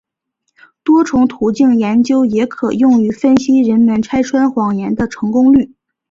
[0.83, 5.73] 多重途径研究也可用于分析人们拆穿谎言的成功率。